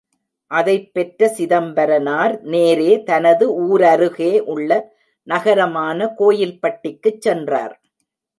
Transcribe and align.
அதைப் 0.51 0.93
பெற்ற 0.93 1.27
சிதம்பரனார் 1.27 2.41
நேரே 2.45 3.03
தனது 3.03 3.45
ஊரருகே 3.65 4.39
உள்ள 4.45 4.71
நகரமான 5.27 6.15
கோயில்பட்டிக்குச் 6.19 7.21
சென்றார். 7.21 7.75